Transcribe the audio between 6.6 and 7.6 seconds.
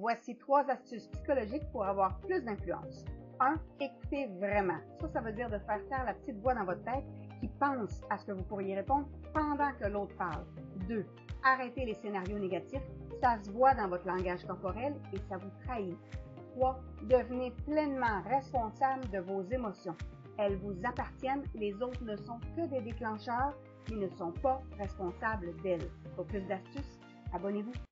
votre tête qui